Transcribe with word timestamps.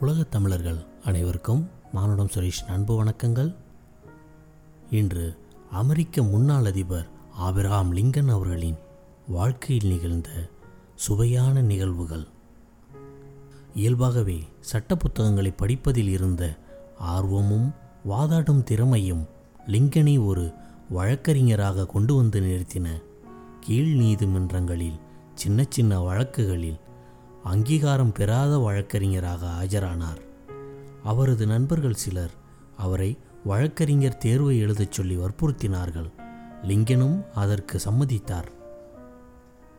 உலகத் 0.00 0.30
தமிழர்கள் 0.30 0.84
அனைவருக்கும் 1.04 1.68
மானுடம் 1.92 2.28
சுரேஷ் 2.34 2.66
அன்பு 2.68 3.04
வணக்கங்கள். 3.04 3.54
இன்று 4.90 5.36
அமெரிக்க 5.70 6.22
முன்னாள் 6.22 6.64
அதிபர் 6.64 7.08
ஆபிரகாம் 7.32 7.96
லிங்கன் 7.96 8.30
அவர்களின் 8.30 8.76
வாழ்க்கையில் 9.28 9.88
நிகழ்ந்த 9.88 10.28
சுவையான 10.94 11.60
நிகழ்வுகள். 11.60 12.26
இயல்பாகவே 13.74 14.44
சட்ட 14.60 14.96
புத்தகங்களை 14.96 15.50
படிப்பதில் 15.50 16.08
இருந்த 16.08 16.56
ஆர்வமும் 16.98 17.74
வாதாடும் 18.08 18.62
திறமையும் 18.62 19.26
லிங்கனை 19.66 20.26
ஒரு 20.26 20.52
வழக்கறிஞராக 20.90 21.86
கொண்டு 21.86 22.14
வந்து 22.14 22.40
நிறுத்தின 22.40 23.02
கீழ் 23.60 23.96
நீதிமன்றங்களில் 23.96 25.00
சின்ன 25.34 25.66
சின்ன 25.68 26.00
வழக்குகளில் 26.00 26.80
அங்கீகாரம் 27.44 28.12
பெறாத 28.12 28.58
வழக்கறிஞராக 28.58 29.46
ஆஜரானார். 29.46 30.20
அவரது 31.04 31.46
நண்பர்கள் 31.46 31.94
சிலர் 31.94 32.30
அவரை 32.76 33.18
வழக்கறிஞர் 33.44 34.16
தேர்வை 34.16 34.58
எழுதச் 34.58 34.92
சொல்லி 34.92 35.16
வற்புறுத்தினார்கள். 35.16 36.10
லிங்கனும் 36.62 37.24
அதற்கு 37.34 37.80
சம்மதித்தார். 37.84 38.48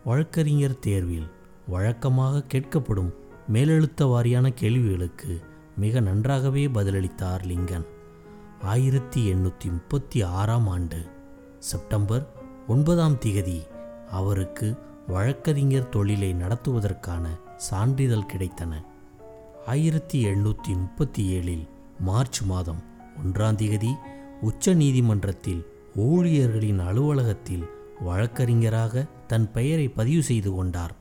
வழக்கறிஞர் 0.06 0.80
தேர்வில் 0.80 1.30
வழக்கமாக 1.68 2.44
கேட்கப்படும் 2.54 3.14
மேலெழுத்த 3.54 4.06
வாரியான 4.06 4.50
கேள்விகளுக்கு 4.50 5.42
மிக 5.78 6.00
நன்றாகவே 6.00 6.68
பதிலளித்தார் 6.68 7.44
லிங்கன். 7.44 7.86
ஆயிரத்தி 8.62 9.34
எண்ணூற்றி 9.34 9.66
முப்பத்தி 9.66 10.22
ஆறாம் 10.22 10.68
ஆண்டு 10.68 11.06
செப்டம்பர் 11.60 12.32
ஒன்பதாம் 12.68 13.18
திகதி 13.26 13.62
அவருக்கு 14.12 14.78
வழக்கறிஞர் 15.08 15.90
தொழிலை 15.90 16.34
நடத்துவதற்கான 16.34 17.28
சான்றிதழ் 17.62 18.30
கிடைத்தன. 18.34 18.74
ஆயிரத்தி 19.66 20.26
எண்ணூற்றி 20.26 20.72
முப்பத்தி 20.76 21.40
ஏழில் 21.40 21.66
மார்ச் 22.00 22.42
மாதம் 22.42 22.84
ஒன்றாம் 23.24 23.56
தேதி 23.56 23.96
உச்ச 24.42 24.74
நீதிமன்றத்தில் 24.74 25.66
ஊழியர்களின் 25.96 26.80
அலுவலகத்தில் 26.80 27.66
வழக்கறிஞராக 28.00 29.06
தன் 29.28 29.52
பெயரை 29.52 29.88
பதிவு 29.88 30.24
செய்து 30.24 30.52
கொண்டார். 30.52 30.96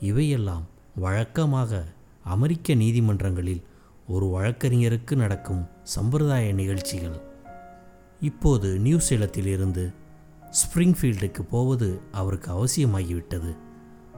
இவையெல்லாம் 0.00 0.66
வழக்கமாக 0.96 1.84
அமெரிக்க 2.24 2.74
நீதிமன்றங்களில் 2.74 3.62
ஒரு 4.08 4.26
வழக்கறிஞருக்கு 4.26 5.14
நடக்கும் 5.14 5.66
சம்பிரதாய 5.82 6.52
நிகழ்ச்சிகள். 6.52 7.20
இப்போது 8.20 8.78
நியூசேலத்திலிருந்து 8.84 9.94
ஸ்ப்ரிங்ஃபீல்டுக்கு 10.60 11.42
போவது 11.50 12.00
அவருக்கு 12.12 12.50
அவசியமாகிவிட்டது. 12.52 13.56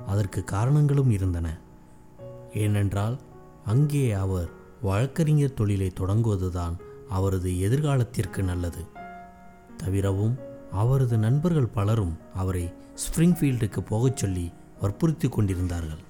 அதற்கு 0.07 0.45
காரணங்களும் 0.45 1.11
இருந்தன. 1.11 1.59
ஏனென்றால் 2.55 3.19
அங்கே 3.65 4.13
அவர் 4.13 4.49
வழக்கறிஞர் 4.83 5.55
தொழிலை 5.55 5.93
தொடங்குவதுதான் 6.01 6.77
அவரது 7.09 7.51
எதிர்காலத்திற்கு 7.51 8.43
நல்லது. 8.43 8.87
தவிரவும் 9.77 10.39
அவரது 10.73 11.19
நண்பர்கள் 11.19 11.67
பலரும் 11.67 12.19
அவரை 12.35 12.73
ஸ்ப்ரிங்ஃபீல்டுக்கு 12.95 13.81
போகச் 13.81 14.17
சொல்லி 14.17 14.53
வற்புறுத்தி 14.81 15.29
கொண்டிருந்தார்கள். 15.29 16.03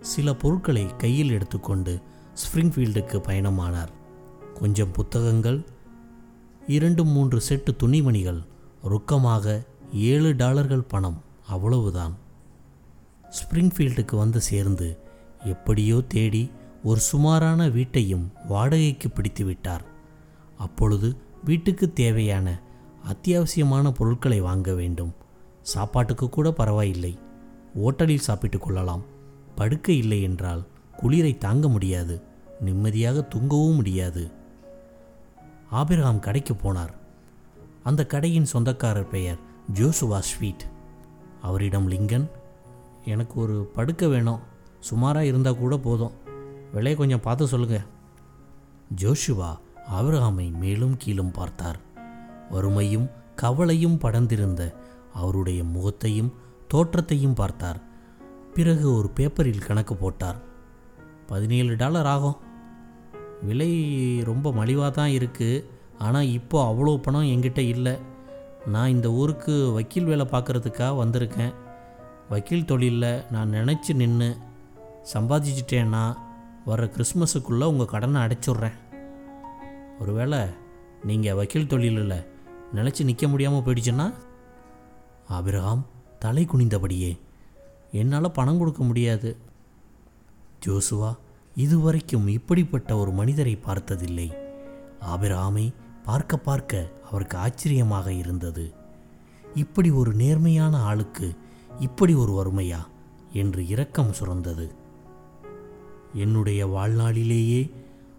சில 0.00 0.34
பொருட்களை 0.34 0.96
கையில் 0.96 1.30
எடுத்துக்கொண்டு 1.30 2.00
ஸ்ப்ரிங்ஃபீல்டுக்கு 2.34 3.18
பயணமானார். 3.18 3.92
கொஞ்சம் 4.54 4.90
புத்தகங்கள் 4.90 5.64
இரண்டு 6.66 7.04
மூன்று 7.04 7.42
செட்டு 7.48 7.76
துணிமணிகள் 7.76 8.42
ரொக்கமாக 8.84 9.66
ஏழு 9.92 10.36
டாலர்கள் 10.36 10.82
பணம் 10.82 11.22
அவ்வளவுதான். 11.48 12.14
ஸ்ப்ரிங்ஃபீல்டுக்கு 13.44 14.16
வந்து 14.16 14.40
சேர்ந்து 14.40 14.98
எப்படியோ 15.44 16.02
தேடி 16.08 16.50
ஒரு 16.84 17.00
சுமாரான 17.00 17.68
வீட்டையும் 17.68 18.32
வாடகைக்கு 18.48 19.10
பிடித்து 19.10 19.44
விட்டார். 19.44 19.84
அப்பொழுது 20.58 21.16
வீட்டுக்கு 21.44 21.92
தேவையான 21.92 22.60
அத்தியாவசியமான 23.12 23.90
பொருட்களை 23.90 24.40
வாங்க 24.40 24.74
வேண்டும். 24.74 25.14
சாப்பாட்டுக்கு 25.62 26.28
கூட 26.28 26.50
பரவாயில்லை. 26.50 27.18
ஓட்டலில் 27.84 28.26
சாப்பிட்டு 28.28 28.58
கொள்ளலாம். 28.58 29.04
படுக்கை 29.54 29.96
இல்லை 29.96 30.22
என்றால் 30.22 30.66
குளிரை 31.02 31.38
தாங்க 31.38 31.68
முடியாது. 31.68 32.22
நிம்மதியாக 32.60 33.22
தூங்கவும் 33.22 33.74
முடியாது. 33.74 34.30
ஆபிரகாம் 35.70 36.18
கடைக்கு 36.18 36.54
போனார். 36.54 36.92
அந்த 37.82 38.06
கடையின் 38.06 38.44
சொந்தக்காரர் 38.44 39.08
பெயர் 39.08 39.38
ஜோசுவா 39.74 40.18
ஸ்வீட். 40.18 40.64
அவரிடம் 41.42 41.90
லிங்கன் 41.90 42.30
எனக்கு 43.04 43.40
ஒரு 43.40 43.70
படுக்கை 43.76 44.08
வேணும். 44.08 44.42
சுமாராக 44.80 45.24
இருந்தால் 45.26 45.58
கூட 45.58 45.76
போதும். 45.76 46.14
விலையை 46.72 46.98
கொஞ்சம் 46.98 47.20
பார்த்து 47.20 47.46
சொல்லுங்க. 47.46 47.84
ஜோஷுவா 49.02 49.50
ஆபிரகாமை 49.88 50.58
மேலும் 50.58 50.96
கீழும் 50.96 51.30
பார்த்தார். 51.30 51.78
வறுமையும் 52.50 53.10
கவலையும் 53.34 53.98
படர்ந்திருந்த 53.98 54.74
அவருடைய 55.12 55.64
முகத்தையும் 55.64 56.34
தோற்றத்தையும் 56.68 57.34
பார்த்தார். 57.34 57.80
பிறகு 58.54 58.96
ஒரு 58.96 59.08
பேப்பரில் 59.08 59.66
கணக்கு 59.66 59.96
போட்டார். 59.96 60.38
பதினேழு 61.26 61.76
டாலர் 61.76 62.06
ஆகும். 62.06 62.38
விலை 63.42 63.70
ரொம்ப 64.24 64.52
மலிவாக 64.52 64.90
தான் 64.90 65.10
இருக்குது 65.10 65.64
ஆனால் 65.98 66.28
இப்போ 66.28 66.74
அவ்வளோ 66.74 66.96
பணம் 66.96 67.30
என்கிட்ட 67.32 67.58
இல்லை. 67.58 67.98
நான் 68.66 68.88
இந்த 68.88 69.10
ஊருக்கு 69.10 69.72
வக்கீல் 69.72 70.04
வேலை 70.04 70.26
பார்க்குறதுக்காக 70.26 71.00
வந்திருக்கேன். 71.02 71.54
வக்கீல் 72.28 72.64
தொழிலில் 72.64 73.22
நான் 73.30 73.52
நினச்சி 73.52 73.94
நின்று 73.94 74.36
சம்பாதிச்சிட்டேன்னா 75.12 76.16
வர 76.64 76.84
கிறிஸ்மஸுக்குள்ளே 76.84 77.64
உங்கள் 77.64 77.86
கடனை 77.86 78.22
அடைச்சிட்றேன். 78.22 78.72
ஒருவேளை 79.98 80.38
நீங்கள் 81.04 81.34
வக்கீல் 81.34 81.66
தொழிலில் 81.66 82.26
நினச்சி 82.74 83.04
நிற்க 83.04 83.28
முடியாமல் 83.28 83.60
போயிடுச்சுன்னா? 83.60 84.14
அபிரகாம் 85.28 85.86
தலை 86.18 86.46
குனிந்தபடியே. 86.46 87.20
என்னால் 87.90 88.30
பணம் 88.30 88.58
கொடுக்க 88.58 88.84
முடியாது. 88.84 89.36
ஜோசுவா 90.66 91.16
இதுவரைக்கும் 91.54 92.28
இப்படிப்பட்ட 92.28 92.96
ஒரு 92.96 93.10
மனிதரை 93.10 93.56
பார்த்ததில்லை. 93.56 94.34
ஆபிரகாமை 95.00 95.74
பார்க்க 96.04 96.36
பார்க்க 96.36 96.88
அவருக்கு 97.06 97.38
ஆச்சரியமாக 97.38 98.12
இருந்தது. 98.12 98.74
இப்படி 99.54 99.90
ஒரு 99.90 100.12
நேர்மையான 100.14 100.82
ஆளுக்கு 100.82 101.36
இப்படி 101.80 102.14
ஒரு 102.14 102.32
வறுமையா 102.32 102.86
என்று 103.32 103.66
இரக்கம் 103.66 104.10
சுரந்தது. 104.10 104.70
என்னுடைய 106.14 106.66
வாழ்நாளிலேயே 106.66 107.70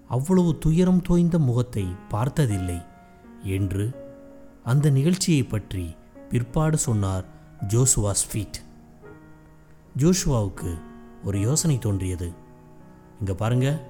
அவ்வளவு 0.08 0.58
துயரம் 0.58 1.02
தோய்ந்த 1.02 1.40
முகத்தை 1.40 1.86
பார்த்ததில்லை 2.10 2.82
என்று 3.44 3.96
அந்த 4.64 4.90
நிகழ்ச்சியை 4.90 5.44
பற்றி 5.44 5.96
பிற்பாடு 6.30 6.78
சொன்னார் 6.78 7.26
ஜோசுவா 7.68 8.12
ஸ்வீட். 8.12 8.58
ஜோஷுவாவுக்கு 9.98 10.78
ஒரு 11.24 11.40
யோசனை 11.40 11.78
தோன்றியது. 11.78 12.34
இங்கே 13.20 13.34
பாருங்க 13.34 13.82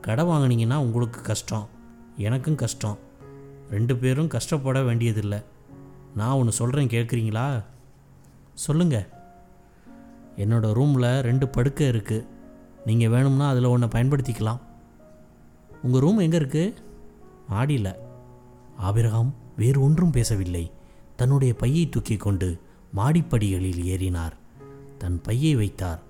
கடை 0.00 0.24
வாங்கினீங்கன்னா 0.24 0.76
உங்களுக்கு 0.76 1.20
கஷ்டம் 1.20 1.68
எனக்கும் 2.16 2.54
கஷ்டம் 2.54 2.98
ரெண்டு 3.70 3.96
பேரும் 3.96 4.28
கஷ்டப்பட 4.28 4.82
வேண்டியதில்லை. 4.82 5.42
நான் 6.14 6.32
ஒன்று 6.32 6.52
சொல்கிறேன் 6.52 6.88
கேட்குறீங்களா 6.88 7.62
சொல்லுங்க. 8.64 8.96
என்னோடய 10.42 10.76
ரூமில் 10.78 11.10
ரெண்டு 11.28 11.46
படுக்கை 11.54 11.86
இருக்குது 11.92 12.26
நீங்கள் 12.88 13.12
வேணும்னா 13.14 13.46
அதில் 13.52 13.72
ஒன்றை 13.72 13.88
பயன்படுத்திக்கலாம். 13.94 14.60
உங்கள் 15.84 16.02
ரூம் 16.04 16.24
எங்கே 16.24 16.38
இருக்குது 16.40 16.76
மாடியில் 17.52 17.92
ஆபிரகாம் 18.88 19.30
வேறு 19.60 19.78
ஒன்றும் 19.86 20.16
பேசவில்லை. 20.16 20.64
தன்னுடைய 21.20 21.52
பையை 21.62 21.84
தூக்கி 21.88 22.16
கொண்டு 22.16 22.48
மாடிப்படிகளில் 22.96 23.80
ஏறினார். 23.92 24.34
தன் 25.00 25.18
பையை 25.26 25.52
வைத்தார். 25.60 26.00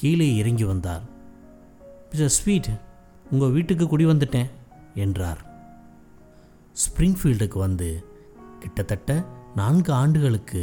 கீழே 0.00 0.28
இறங்கி 0.40 0.64
வந்தார். 0.64 1.04
மிஸ்டர் 2.10 2.34
ஸ்வீட் 2.38 2.70
உங்கள் 3.32 3.54
வீட்டுக்கு 3.56 3.86
குடி 3.88 4.06
வந்துட்டேன் 4.06 4.50
என்றார். 5.04 5.40
ஸ்ப்ரிங்ஃபீல்டுக்கு 6.84 7.58
வந்து 7.66 7.88
கிட்டத்தட்ட 8.62 9.10
நான்கு 9.60 9.92
ஆண்டுகளுக்கு 9.92 10.60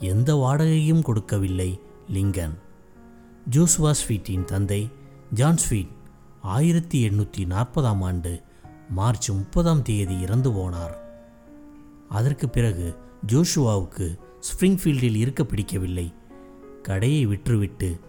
எந்த 0.00 0.34
வாடகையும் 0.34 1.02
கொடுக்கவில்லை 1.02 1.80
லிங்கன். 2.12 2.54
ஜோசுவா 3.50 3.94
ஸ்வீட்டின் 4.00 4.44
தந்தை 4.44 4.90
ஜான் 5.32 5.56
ஸ்வீட் 5.56 5.88
ஆயிரத்தி 6.40 7.08
எண்ணூற்றி 7.08 7.46
நாற்பதாம் 7.46 8.00
ஆண்டு 8.00 8.42
மார்ச் 8.90 9.30
முப்பதாம் 9.30 9.82
தேதி 9.82 10.20
இறந்து 10.20 10.50
போனார். 10.50 10.94
அதற்கு 12.08 12.48
பிறகு 12.48 12.96
ஜோஷுவாவுக்கு 13.26 14.18
ஸ்ப்ரிங்ஃபீல்டில் 14.40 15.14
இருக்க 15.14 15.44
பிடிக்கவில்லை. 15.44 16.12
கடையை 16.82 17.26
விற்றுவிட்டு 17.26 18.00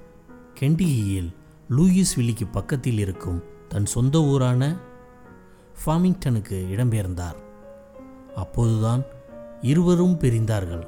கெண்டிகியில் 0.60 1.34
லூயிஸ் 1.70 2.16
வில்லிக்கு 2.16 2.52
பக்கத்தில் 2.52 2.98
இருக்கும் 2.98 3.44
தன் 3.68 3.86
சொந்த 3.86 4.22
ஊரான 4.22 4.78
ஃபார்மிங்டனுக்கு 5.86 6.58
இடம்பெயர்ந்தார். 6.74 7.36
அப்போதுதான் 8.36 9.04
இருவரும் 9.62 10.20
பிரிந்தார்கள். 10.20 10.88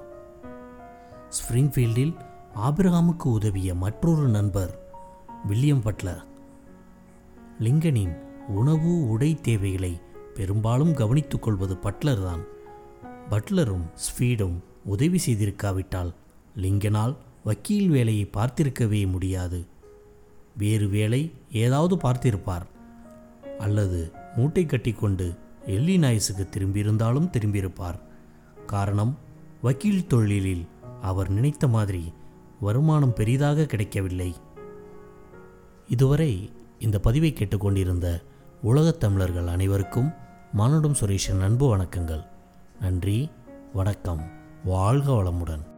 ஸ்ப்ரிங்ஃபீல்டில் 1.34 2.16
ஆபிரகாமுக்கு 2.56 3.24
உதவிய 3.24 3.76
மற்றொரு 3.76 4.28
நண்பர் 4.28 4.74
வில்லியம் 5.48 5.84
பட்லர். 5.84 6.24
லிங்கனின் 7.60 8.14
உணவு 8.48 9.10
உடை 9.10 9.42
தேவைகளை 9.42 10.02
பெரும்பாலும் 10.34 10.94
கவனித்துக் 10.94 11.42
கொள்வது 11.42 11.78
பட்லர் 11.84 12.24
தான் 12.24 12.44
பட்லரும் 13.30 13.86
ஸ்பீடும் 14.06 14.58
உதவி 14.84 15.20
செய்திருக்காவிட்டால் 15.26 16.14
லிங்கனால் 16.58 17.18
வக்கீல் 17.44 17.90
வேலையை 17.90 18.30
பார்த்திருக்கவே 18.34 19.12
முடியாது. 19.12 19.66
வேறு 20.58 20.88
வேலை 20.88 21.32
ஏதாவது 21.52 21.96
பார்த்திருப்பார். 21.96 22.68
அல்லது 23.60 24.12
மூட்டை 24.36 24.66
கட்டிக்கொண்டு 24.66 25.36
எல்லினாய்ஸுக்கு 25.66 26.48
திரும்பியிருந்தாலும் 26.58 27.30
திரும்பியிருப்பார். 27.38 28.00
காரணம் 28.66 29.18
வக்கீல் 29.62 30.08
தொழிலில் 30.08 30.66
அவர் 31.04 31.30
நினைத்த 31.30 31.68
மாதிரி 31.68 32.14
வருமானம் 32.60 33.14
பெரிதாக 33.14 33.66
கிடைக்கவில்லை. 33.66 34.36
இதுவரை 35.88 36.52
இந்த 36.80 37.00
பதிவை 37.00 37.34
கேட்டுக்கொண்டிருந்த 37.34 38.22
உலகத் 38.62 39.00
தமிழர்கள் 39.00 39.48
அனைவருக்கும் 39.48 40.14
மானுடம் 40.54 40.96
சுரேஷன் 41.00 41.42
அன்பு 41.42 41.78
வணக்கங்கள். 41.78 42.26
நன்றி 42.80 43.32
வணக்கம் 43.74 44.32
வாழ்க 44.66 45.12
வளமுடன். 45.12 45.72